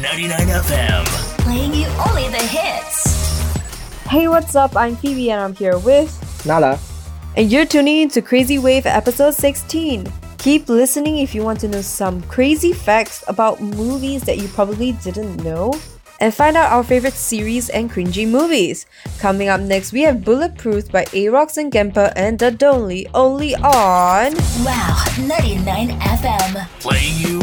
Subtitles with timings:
[0.00, 1.04] 99 FM.
[1.38, 3.12] Playing you only the hits.
[4.08, 4.76] Hey, what's up?
[4.76, 6.10] I'm Phoebe and I'm here with
[6.46, 6.78] Nala.
[7.36, 10.10] And you're tuning in to Crazy Wave episode 16.
[10.38, 14.92] Keep listening if you want to know some crazy facts about movies that you probably
[15.04, 15.72] didn't know.
[16.20, 18.86] And find out our favorite series and cringy movies.
[19.18, 24.34] Coming up next, we have Bulletproof by Arox and Gempa and The Donely, only on
[24.62, 26.68] Wow, 99 FM.
[26.78, 27.41] Playing you.